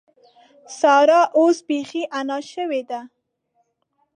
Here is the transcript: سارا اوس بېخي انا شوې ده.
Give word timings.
سارا 0.79 1.21
اوس 1.37 1.57
بېخي 1.67 2.03
انا 2.19 2.37
شوې 2.51 2.81
ده. 2.89 3.01